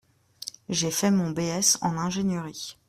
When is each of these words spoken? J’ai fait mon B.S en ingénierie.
J’ai 0.67 0.89
fait 0.89 1.11
mon 1.11 1.29
B.S 1.29 1.77
en 1.83 1.95
ingénierie. 1.95 2.79